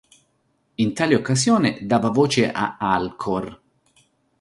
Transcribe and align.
In 0.77 0.95
tale 0.95 1.13
occasione, 1.13 1.77
dava 1.85 2.09
voce 2.09 2.49
a 2.51 2.77
Alcor. 2.79 3.61